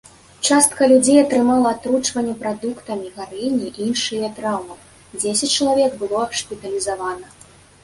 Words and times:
Частка 0.47 0.81
людзей 0.91 1.17
атрымала 1.23 1.73
атручвання 1.77 2.33
прадуктамі 2.39 3.13
гарэння 3.19 3.69
і 3.71 3.87
іншыя 3.89 4.33
траўмы, 4.41 4.75
дзесяць 5.21 5.53
чалавек 5.57 5.91
было 6.03 6.21
шпіталізавана. 6.43 7.25